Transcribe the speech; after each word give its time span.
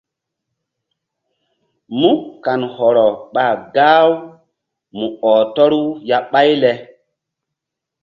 Mú 1.99 2.09
kan 2.43 2.61
hɔrɔ 2.75 3.05
ɓa 3.33 3.45
gah-u 3.75 4.11
mu 4.97 5.05
ɔh 5.31 5.37
tɔru 5.55 5.81
ya 6.07 6.17
ɓáy 6.31 6.49
le. 6.61 6.71